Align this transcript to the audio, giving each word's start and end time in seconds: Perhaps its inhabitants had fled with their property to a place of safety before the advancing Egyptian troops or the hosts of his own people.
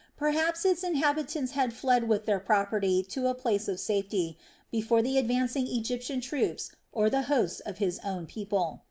Perhaps 0.17 0.65
its 0.65 0.83
inhabitants 0.83 1.51
had 1.51 1.73
fled 1.73 2.09
with 2.09 2.25
their 2.25 2.39
property 2.39 3.03
to 3.03 3.27
a 3.27 3.35
place 3.35 3.67
of 3.67 3.79
safety 3.79 4.35
before 4.71 5.03
the 5.03 5.19
advancing 5.19 5.67
Egyptian 5.67 6.19
troops 6.21 6.71
or 6.91 7.07
the 7.07 7.21
hosts 7.29 7.59
of 7.59 7.77
his 7.77 7.99
own 8.03 8.25
people. 8.25 8.79